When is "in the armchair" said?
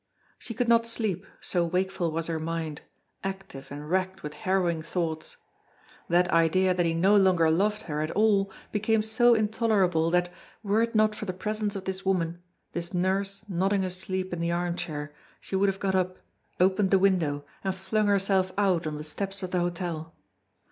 14.33-15.13